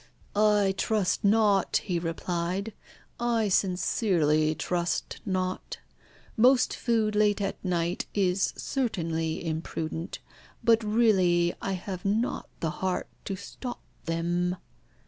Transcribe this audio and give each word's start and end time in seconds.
"I 0.35 0.73
trust 0.79 1.23
not," 1.23 1.77
he 1.83 1.99
replied; 1.99 2.73
"I 3.19 3.49
sincerely 3.49 4.55
trust 4.55 5.17
not. 5.27 5.77
Much 6.35 6.75
food 6.75 7.15
late 7.15 7.39
at 7.39 7.63
night 7.63 8.07
is 8.15 8.51
certainly 8.57 9.45
imprudent, 9.45 10.17
but 10.63 10.83
really 10.83 11.53
I 11.61 11.73
have 11.73 12.03
not 12.03 12.49
the 12.61 12.71
heart 12.81 13.09
to 13.25 13.35
stop 13.35 13.83
them." 14.05 14.55